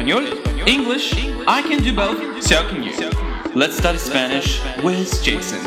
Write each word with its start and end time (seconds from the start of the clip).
español, 0.00 0.66
English, 0.66 1.14
I 1.46 1.62
can 1.62 1.82
do 1.82 1.94
both, 1.94 2.42
so 2.42 2.66
can 2.68 2.82
you. 2.82 2.92
Let's 3.54 3.76
study 3.76 3.98
Spanish 3.98 4.60
with 4.82 5.22
Jason. 5.22 5.60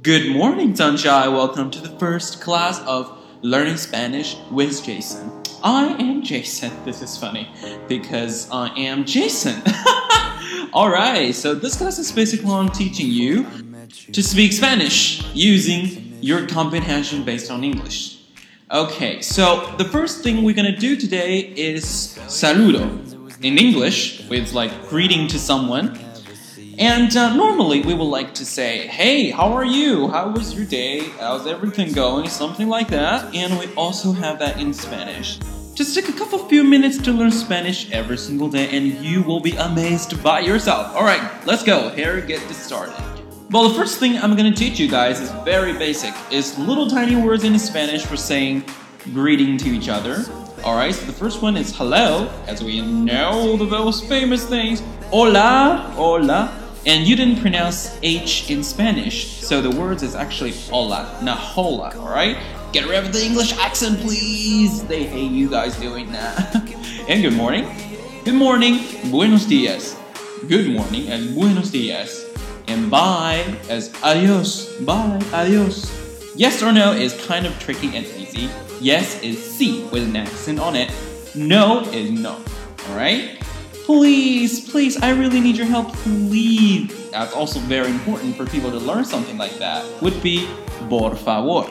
Good 0.00 0.30
morning, 0.30 0.76
Sunshine. 0.76 1.32
Welcome 1.32 1.70
to 1.72 1.80
the 1.80 1.98
first 1.98 2.40
class 2.40 2.80
of 2.86 3.12
Learning 3.42 3.76
Spanish 3.76 4.36
with 4.52 4.84
Jason. 4.84 5.32
I 5.64 5.96
am 5.98 6.22
Jason. 6.22 6.70
This 6.84 7.02
is 7.02 7.16
funny 7.16 7.48
because 7.88 8.48
I 8.52 8.68
am 8.78 9.04
Jason. 9.04 9.60
Alright, 10.74 11.34
so 11.34 11.54
this 11.54 11.76
class 11.76 11.98
is 11.98 12.12
basically 12.12 12.50
on 12.50 12.70
teaching 12.70 13.06
you 13.06 13.46
to 14.12 14.22
speak 14.22 14.52
Spanish 14.52 15.24
using 15.32 16.18
your 16.20 16.46
comprehension 16.46 17.24
based 17.24 17.50
on 17.50 17.64
English. 17.64 18.18
Okay, 18.70 19.22
so 19.22 19.74
the 19.78 19.84
first 19.84 20.22
thing 20.22 20.42
we're 20.42 20.54
gonna 20.54 20.76
do 20.76 20.94
today 20.94 21.38
is 21.56 21.84
saludo. 22.26 22.84
In 23.42 23.56
English, 23.56 24.30
it's 24.30 24.52
like 24.52 24.88
greeting 24.88 25.26
to 25.28 25.38
someone. 25.38 25.98
And 26.78 27.16
uh, 27.16 27.34
normally 27.34 27.80
we 27.80 27.94
would 27.94 28.04
like 28.04 28.34
to 28.34 28.44
say, 28.44 28.86
hey, 28.88 29.30
how 29.30 29.52
are 29.54 29.64
you? 29.64 30.08
How 30.08 30.28
was 30.28 30.52
your 30.52 30.66
day? 30.66 31.00
How's 31.18 31.46
everything 31.46 31.92
going? 31.92 32.28
Something 32.28 32.68
like 32.68 32.88
that. 32.88 33.34
And 33.34 33.58
we 33.58 33.72
also 33.74 34.12
have 34.12 34.38
that 34.40 34.60
in 34.60 34.74
Spanish. 34.74 35.38
Just 35.78 35.94
take 35.94 36.08
a 36.08 36.12
couple 36.12 36.40
few 36.40 36.64
minutes 36.64 36.98
to 37.02 37.12
learn 37.12 37.30
Spanish 37.30 37.88
every 37.92 38.18
single 38.18 38.48
day 38.48 38.68
and 38.76 38.84
you 38.94 39.22
will 39.22 39.38
be 39.38 39.52
amazed 39.52 40.20
by 40.24 40.40
yourself. 40.40 40.92
Alright, 40.96 41.22
let's 41.46 41.62
go. 41.62 41.90
Here, 41.90 42.20
get 42.20 42.40
this 42.48 42.56
started. 42.56 42.96
Well, 43.48 43.68
the 43.68 43.76
first 43.76 44.00
thing 44.00 44.18
I'm 44.18 44.34
gonna 44.34 44.52
teach 44.52 44.80
you 44.80 44.88
guys 44.88 45.20
is 45.20 45.30
very 45.44 45.72
basic. 45.74 46.12
It's 46.32 46.58
little 46.58 46.90
tiny 46.90 47.14
words 47.14 47.44
in 47.44 47.56
Spanish 47.60 48.04
for 48.04 48.16
saying 48.16 48.64
greeting 49.14 49.56
to 49.58 49.68
each 49.68 49.88
other. 49.88 50.24
Alright, 50.64 50.96
so 50.96 51.06
the 51.06 51.12
first 51.12 51.42
one 51.42 51.56
is 51.56 51.72
hello, 51.76 52.28
as 52.48 52.60
we 52.60 52.80
know 52.80 53.56
the 53.56 53.64
most 53.64 54.08
famous 54.08 54.44
things. 54.44 54.82
Hola, 55.10 55.92
hola. 55.94 56.67
And 56.88 57.06
you 57.06 57.16
didn't 57.16 57.42
pronounce 57.42 57.98
H 58.02 58.50
in 58.50 58.64
Spanish, 58.64 59.42
so 59.42 59.60
the 59.60 59.70
words 59.78 60.02
is 60.02 60.14
actually 60.14 60.52
hola, 60.52 61.20
not 61.22 61.36
hola, 61.36 61.92
alright? 61.94 62.38
Get 62.72 62.88
rid 62.88 63.04
of 63.04 63.12
the 63.12 63.22
English 63.22 63.52
accent, 63.58 64.00
please! 64.00 64.82
They 64.84 65.04
hate 65.04 65.30
you 65.30 65.50
guys 65.50 65.76
doing 65.76 66.10
that. 66.12 66.54
and 67.10 67.20
good 67.20 67.34
morning. 67.34 67.68
Good 68.24 68.36
morning, 68.36 68.86
buenos 69.10 69.44
dias. 69.44 69.98
Good 70.48 70.70
morning 70.70 71.08
and 71.08 71.34
buenos 71.34 71.70
dias. 71.70 72.24
And 72.68 72.90
bye 72.90 73.44
as 73.68 73.92
adios, 74.02 74.72
bye, 74.80 75.20
adios. 75.34 75.92
Yes 76.36 76.62
or 76.62 76.72
no 76.72 76.92
is 76.92 77.12
kind 77.26 77.44
of 77.44 77.52
tricky 77.58 77.94
and 77.98 78.06
easy. 78.16 78.48
Yes 78.80 79.22
is 79.22 79.36
sí 79.36 79.92
with 79.92 80.04
an 80.04 80.16
accent 80.16 80.58
on 80.58 80.74
it. 80.74 80.90
No 81.34 81.82
is 81.92 82.10
no, 82.10 82.40
alright? 82.88 83.38
Please, 83.88 84.68
please, 84.68 84.98
I 84.98 85.12
really 85.12 85.40
need 85.40 85.56
your 85.56 85.66
help, 85.66 85.94
please. 86.04 87.10
That's 87.10 87.32
also 87.32 87.58
very 87.60 87.88
important 87.88 88.36
for 88.36 88.44
people 88.44 88.70
to 88.70 88.76
learn 88.76 89.06
something 89.06 89.38
like 89.38 89.56
that. 89.60 89.82
Would 90.02 90.22
be 90.22 90.46
por 90.90 91.16
favor. 91.16 91.64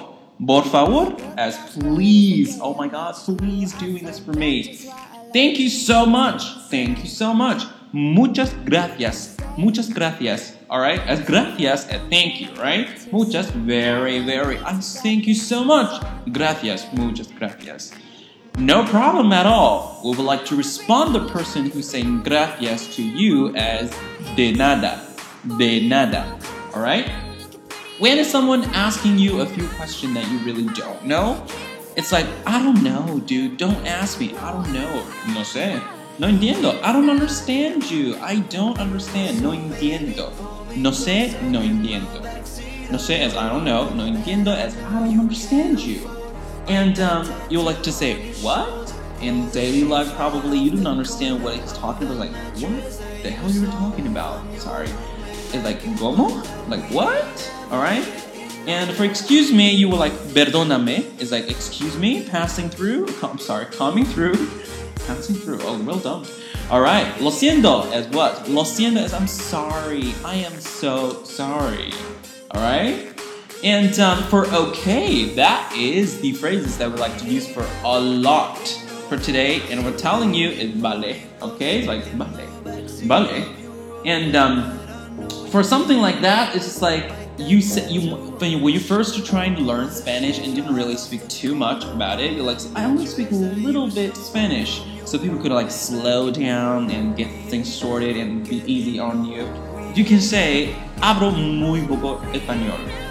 Por 0.44 0.64
favor 0.64 1.16
as 1.38 1.56
please. 1.76 2.58
Oh 2.60 2.74
my 2.74 2.88
god, 2.88 3.14
please 3.38 3.72
doing 3.74 4.04
this 4.04 4.18
for 4.18 4.34
me. 4.34 4.64
Thank 5.32 5.60
you 5.60 5.70
so 5.70 6.08
much. 6.08 6.42
Thank 6.72 7.04
you 7.04 7.08
so 7.08 7.36
much. 7.36 7.62
Muchas 7.94 8.52
gracias. 8.66 9.38
Muchas 9.56 9.88
gracias. 9.88 10.56
Alright? 10.72 11.00
As 11.02 11.22
gracias 11.22 11.88
as 11.88 12.02
thank 12.10 12.42
you, 12.42 12.50
right? 12.56 12.90
Muchas, 13.14 13.52
very, 13.52 14.26
very. 14.26 14.58
I 14.66 14.74
thank 14.80 15.28
you 15.28 15.36
so 15.36 15.64
much. 15.64 16.02
Gracias. 16.32 16.88
Muchas 16.94 17.28
gracias. 17.38 17.92
No 18.58 18.84
problem 18.86 19.32
at 19.34 19.46
all. 19.46 20.02
We 20.04 20.10
would 20.10 20.26
like 20.26 20.44
to 20.46 20.56
respond 20.56 21.14
the 21.14 21.30
person 21.30 21.70
who's 21.70 21.88
saying 21.88 22.24
gracias 22.24 22.96
to 22.96 23.04
you 23.04 23.56
as 23.56 23.96
de 24.36 24.52
nada. 24.52 25.08
De 25.60 25.88
nada. 25.88 26.40
Alright? 26.74 27.08
When 28.00 28.18
is 28.18 28.28
someone 28.28 28.64
asking 28.74 29.20
you 29.20 29.42
a 29.42 29.46
few 29.46 29.68
questions 29.78 30.16
that 30.16 30.28
you 30.32 30.40
really 30.40 30.66
don't 30.74 31.06
know? 31.06 31.46
It's 31.96 32.12
like, 32.12 32.26
I 32.48 32.62
don't 32.62 32.82
know, 32.82 33.20
dude. 33.28 33.58
Don't 33.58 33.86
ask 33.86 34.20
me. 34.20 34.36
I 34.38 34.52
don't 34.52 34.74
know. 34.74 35.06
No 35.28 35.42
sé. 35.42 35.80
No 36.18 36.28
entiendo. 36.28 36.82
I 36.82 36.92
don't 36.92 37.12
understand 37.12 37.90
you. 37.92 38.18
I 38.18 38.40
don't 38.40 38.80
understand. 38.80 39.40
No 39.44 39.52
entiendo. 39.52 40.32
No 40.76 40.90
sé, 40.90 41.40
no 41.44 41.60
entiendo. 41.60 42.24
No 42.90 42.98
sé 42.98 43.20
as 43.20 43.36
I 43.36 43.50
don't 43.50 43.66
know. 43.66 43.90
No 43.90 44.04
entiendo 44.04 44.48
as 44.48 44.76
I 44.78 45.00
don't 45.00 45.20
understand 45.20 45.80
you. 45.80 46.17
And 46.68 47.00
um, 47.00 47.32
you'll 47.50 47.64
like 47.64 47.82
to 47.84 47.92
say, 47.92 48.34
what? 48.42 48.94
In 49.22 49.50
daily 49.50 49.84
life, 49.84 50.14
probably 50.16 50.60
you 50.60 50.72
don't 50.72 50.86
understand 50.86 51.44
what 51.44 51.56
he's 51.56 51.74
talking 51.74 52.08
about. 52.08 52.20
Like, 52.20 52.36
what 52.62 53.24
the 53.24 53.32
hell 53.32 53.50
you 53.50 53.62
were 53.62 53.72
talking 53.72 54.08
about? 54.08 54.42
Sorry. 54.60 54.90
It's 55.54 55.64
like, 55.64 55.82
¿cómo? 55.82 56.46
Like, 56.70 56.84
what? 56.92 57.54
Alright? 57.72 58.06
And 58.68 58.92
for 58.92 59.06
excuse 59.06 59.52
me, 59.52 59.72
you 59.72 59.88
will 59.88 59.98
like, 59.98 60.12
perdóname. 60.12 61.20
It's 61.22 61.32
like, 61.32 61.50
excuse 61.50 61.98
me, 61.98 62.28
passing 62.28 62.70
through. 62.70 63.08
I'm 63.24 63.40
sorry, 63.40 63.66
coming 63.66 64.04
through. 64.04 64.36
Passing 65.08 65.36
through. 65.36 65.60
Oh, 65.62 65.82
well 65.82 66.00
done. 66.00 66.26
Alright, 66.70 67.22
lo 67.22 67.32
siento 67.32 67.90
as 67.94 68.08
what? 68.10 68.50
Lo 68.50 68.64
siento 68.64 68.98
as 68.98 69.14
I'm 69.14 69.28
sorry. 69.28 70.14
I 70.26 70.36
am 70.36 70.60
so 70.60 71.24
sorry. 71.24 71.94
Alright? 72.54 73.17
And 73.64 74.00
um, 74.00 74.24
for 74.26 74.46
okay, 74.48 75.34
that 75.36 75.74
is 75.76 76.22
the 76.22 76.34
phrases 76.34 76.78
that 76.78 76.92
we 76.92 76.98
like 76.98 77.18
to 77.18 77.26
use 77.26 77.48
for 77.48 77.66
a 77.84 78.00
lot 78.00 78.68
for 79.10 79.18
today. 79.18 79.62
And 79.72 79.84
we're 79.84 79.98
telling 79.98 80.34
you 80.34 80.50
is 80.50 80.72
vale, 80.72 81.16
okay? 81.42 81.80
It's 81.80 81.88
like 81.88 82.04
vale, 82.04 82.48
vale. 83.08 83.56
And 84.06 84.36
um, 84.36 84.78
for 85.50 85.64
something 85.64 85.98
like 85.98 86.22
that, 86.22 86.56
it's 86.56 86.66
just 86.66 86.82
like 86.84 87.12
you 87.38 87.62
said 87.62 87.92
you 87.92 88.16
when 88.16 88.74
you, 88.74 88.80
first 88.80 89.18
were 89.18 89.26
trying 89.26 89.56
to 89.56 89.62
learn 89.62 89.90
Spanish 89.90 90.40
and 90.40 90.56
didn't 90.56 90.76
really 90.76 90.98
speak 90.98 91.28
too 91.28 91.56
much 91.56 91.84
about 91.86 92.20
it. 92.20 92.34
You're 92.34 92.46
like, 92.46 92.60
I 92.76 92.86
only 92.86 93.08
speak 93.08 93.32
a 93.32 93.36
little 93.36 93.90
bit 93.90 94.16
Spanish, 94.16 94.84
so 95.06 95.18
people 95.18 95.40
could 95.40 95.52
like 95.52 95.72
slow 95.72 96.30
down 96.30 96.92
and 96.92 97.16
get 97.18 97.28
things 97.50 97.74
sorted 97.74 98.18
and 98.18 98.48
be 98.48 98.58
easy 98.72 99.00
on 99.00 99.26
you. 99.26 99.48
You 99.96 100.06
can 100.06 100.22
say, 100.22 100.76
hablo 100.98 101.32
muy 101.32 101.86
poco 101.88 102.20
español 102.34 103.07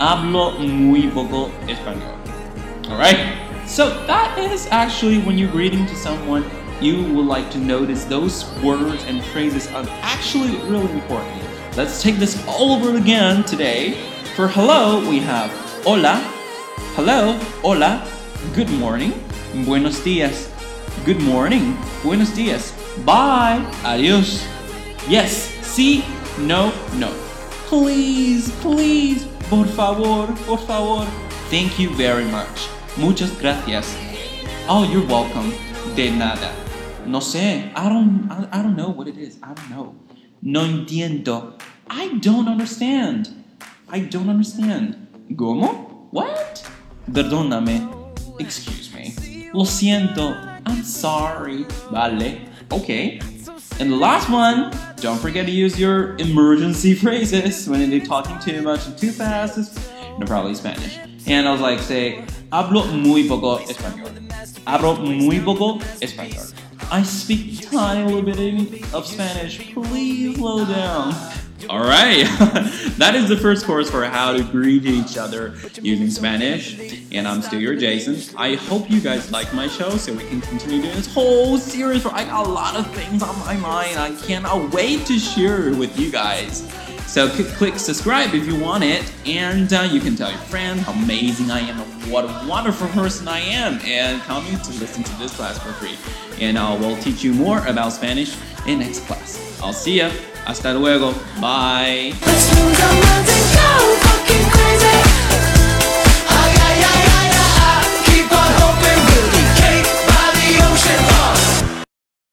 hablo 0.00 0.58
muy 0.58 1.08
poco 1.08 1.50
español. 1.68 2.16
Alright? 2.88 3.18
So 3.66 3.90
that 4.06 4.36
is 4.38 4.66
actually 4.70 5.20
when 5.20 5.38
you're 5.38 5.52
greeting 5.52 5.86
to 5.86 5.94
someone, 5.94 6.44
you 6.80 7.04
would 7.14 7.26
like 7.26 7.50
to 7.52 7.58
notice 7.58 8.04
those 8.06 8.48
words 8.62 9.04
and 9.04 9.22
phrases 9.26 9.68
are 9.68 9.84
actually 10.00 10.56
really 10.68 10.90
important. 10.90 11.42
Let's 11.76 12.02
take 12.02 12.16
this 12.16 12.42
all 12.48 12.72
over 12.72 12.96
again 12.96 13.44
today. 13.44 13.92
For 14.34 14.48
hello, 14.48 15.06
we 15.08 15.20
have 15.20 15.50
hola, 15.84 16.16
hello, 16.96 17.38
hola, 17.62 18.02
good 18.54 18.70
morning, 18.70 19.12
buenos 19.66 20.02
dias, 20.02 20.50
good 21.04 21.20
morning, 21.20 21.76
buenos 22.02 22.34
dias, 22.34 22.72
bye, 23.04 23.60
adios. 23.84 24.46
Yes, 25.08 25.52
sí, 25.62 26.02
no, 26.38 26.72
no. 26.96 27.12
Please, 27.68 28.50
please, 28.62 29.26
Por 29.50 29.66
favor, 29.66 30.28
por 30.46 30.58
favor. 30.60 31.04
Thank 31.50 31.80
you 31.80 31.90
very 31.96 32.24
much. 32.26 32.68
Muchas 32.96 33.36
gracias. 33.40 33.96
Oh, 34.68 34.84
you're 34.84 35.04
welcome. 35.08 35.52
De 35.96 36.08
nada. 36.08 36.52
No 37.04 37.18
sé. 37.18 37.72
I 37.74 37.88
don't, 37.88 38.30
I, 38.30 38.62
don't 38.62 38.76
know 38.76 38.90
what 38.90 39.08
it 39.08 39.18
is. 39.18 39.38
I 39.42 39.52
don't 39.52 39.70
know. 39.70 39.94
No 40.40 40.60
entiendo. 40.60 41.54
I 41.88 42.16
don't 42.20 42.46
understand. 42.46 43.28
I 43.88 43.98
don't 43.98 44.28
understand. 44.28 45.08
¿Cómo? 45.34 46.06
What? 46.12 46.62
Perdóname. 47.10 47.88
Excuse 48.38 48.94
me. 48.94 49.50
Lo 49.52 49.64
siento. 49.64 50.32
I'm 50.64 50.84
sorry. 50.84 51.66
Vale. 51.90 52.38
Okay. 52.70 53.18
And 53.80 53.90
the 53.90 53.96
last 53.96 54.28
one, 54.28 54.70
don't 54.96 55.18
forget 55.18 55.46
to 55.46 55.52
use 55.52 55.80
your 55.80 56.14
emergency 56.18 56.92
phrases 57.02 57.66
when 57.66 57.90
you're 57.90 58.04
talking 58.04 58.38
too 58.38 58.60
much 58.60 58.86
and 58.86 58.96
too 58.98 59.10
fast. 59.10 59.74
No, 60.18 60.26
probably 60.26 60.54
Spanish. 60.54 60.98
And 61.26 61.48
I 61.48 61.52
was 61.52 61.62
like, 61.62 61.78
say, 61.78 62.22
hablo 62.52 62.84
muy 62.92 63.26
poco 63.26 63.56
español. 63.56 64.10
Hablo 64.66 64.98
muy 65.02 65.40
poco 65.40 65.78
español. 66.02 66.52
I 66.92 67.02
speak 67.02 67.70
tiny 67.70 68.04
little 68.04 68.20
bit 68.20 68.92
of 68.92 69.06
Spanish. 69.06 69.72
Please 69.72 70.36
slow 70.36 70.66
down. 70.66 71.14
All 71.68 71.80
right, 71.80 72.24
that 72.98 73.12
is 73.14 73.28
the 73.28 73.36
first 73.36 73.66
course 73.66 73.90
for 73.90 74.04
how 74.04 74.32
to 74.32 74.42
greet 74.42 74.84
each 74.86 75.16
other 75.16 75.54
using 75.82 76.10
Spanish. 76.10 76.78
And 77.12 77.28
I'm 77.28 77.42
still 77.42 77.60
your 77.60 77.76
Jason. 77.76 78.16
I 78.36 78.54
hope 78.54 78.90
you 78.90 79.00
guys 79.00 79.30
like 79.30 79.52
my 79.52 79.68
show 79.68 79.90
so 79.90 80.12
we 80.12 80.24
can 80.24 80.40
continue 80.40 80.82
doing 80.82 80.94
this 80.94 81.12
whole 81.12 81.58
series 81.58 82.04
where 82.04 82.14
I 82.14 82.24
got 82.24 82.46
a 82.46 82.50
lot 82.50 82.76
of 82.76 82.90
things 82.94 83.22
on 83.22 83.38
my 83.40 83.56
mind. 83.56 83.98
I 83.98 84.14
cannot 84.26 84.72
wait 84.72 85.06
to 85.06 85.18
share 85.18 85.74
with 85.74 85.98
you 85.98 86.10
guys. 86.10 86.66
So 87.06 87.28
click, 87.28 87.76
subscribe 87.78 88.34
if 88.34 88.46
you 88.46 88.56
want 88.56 88.84
it, 88.84 89.12
and 89.26 89.72
uh, 89.72 89.88
you 89.90 90.00
can 90.00 90.14
tell 90.14 90.30
your 90.30 90.38
friends 90.42 90.82
how 90.82 90.92
amazing 90.92 91.50
I 91.50 91.58
am 91.58 91.80
and 91.80 92.12
what 92.12 92.24
a 92.24 92.48
wonderful 92.48 92.86
person 92.88 93.26
I 93.26 93.40
am, 93.40 93.80
and 93.84 94.22
come 94.22 94.46
in 94.46 94.60
to 94.60 94.70
listen 94.78 95.02
to 95.02 95.18
this 95.18 95.34
class 95.34 95.58
for 95.58 95.72
free. 95.72 95.98
And 96.40 96.56
I 96.56 96.74
will 96.76 96.96
teach 96.98 97.24
you 97.24 97.34
more 97.34 97.66
about 97.66 97.92
Spanish 97.92 98.36
in 98.66 98.78
next 98.78 99.00
class. 99.06 99.60
I'll 99.60 99.72
see 99.72 99.98
ya. 99.98 100.12
Hasta 100.50 100.72
luego. 100.72 101.14
Bye. 101.40 102.12